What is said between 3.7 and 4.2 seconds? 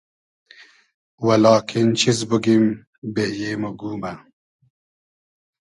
گومۂ